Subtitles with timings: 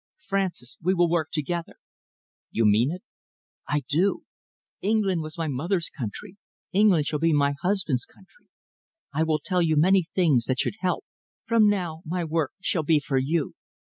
[0.27, 1.75] Francis, we will work together."
[2.49, 3.03] "You mean it?"
[3.67, 4.23] "I do,
[4.81, 6.37] England was my mother's country,
[6.71, 8.47] England shall be my husband's country.
[9.13, 11.05] I will tell you many things that should help.
[11.45, 13.53] From now my work shall be for you.